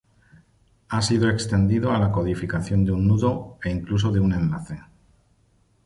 [0.89, 4.79] Ha sido extendido a la codificación de un nudo, e incluso de un enlace.